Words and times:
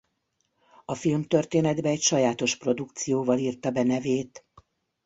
A 0.85 0.95
filmtörténetbe 0.95 1.89
egy 1.89 2.01
sajátos 2.01 2.55
produkcióval 2.57 3.37
írta 3.37 3.71
be 3.71 3.83
nevét. 3.83 4.45